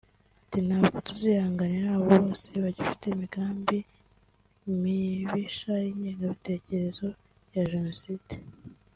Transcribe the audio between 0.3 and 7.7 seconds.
Ati “Ntabwo tuzihanganira abo bose bagifite imigambi mibisha y’ingengabitekerezo ya